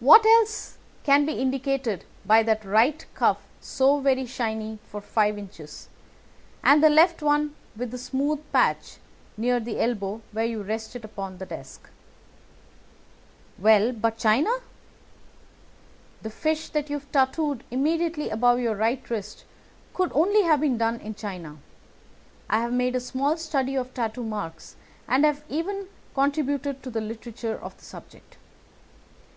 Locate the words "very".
4.00-4.26